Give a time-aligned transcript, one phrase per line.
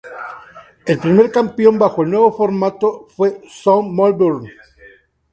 [0.87, 4.51] El primer campeón bajo el nuevo formato fue South Melbourne.